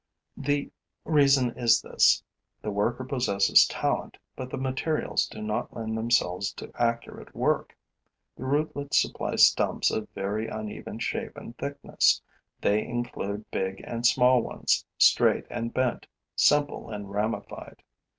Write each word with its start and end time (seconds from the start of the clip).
The 0.35 0.71
reason 1.05 1.55
is 1.55 1.79
this: 1.79 2.23
the 2.63 2.71
worker 2.71 3.03
possesses 3.03 3.67
talent, 3.67 4.17
but 4.35 4.49
the 4.49 4.57
materials 4.57 5.27
do 5.27 5.43
not 5.43 5.75
lend 5.75 5.95
themselves 5.95 6.51
to 6.53 6.71
accurate 6.73 7.35
work. 7.35 7.77
The 8.35 8.45
rootlets 8.45 8.99
supply 8.99 9.35
stumps 9.35 9.91
of 9.91 10.09
very 10.15 10.47
uneven 10.47 10.97
shape 10.97 11.37
and 11.37 11.55
thickness. 11.55 12.19
They 12.61 12.83
include 12.83 13.51
big 13.51 13.83
and 13.85 14.03
small 14.03 14.41
ones, 14.41 14.87
straight 14.97 15.45
and 15.51 15.71
bent, 15.71 16.07
simple 16.35 16.89
and 16.89 17.11
ramified. 17.11 17.83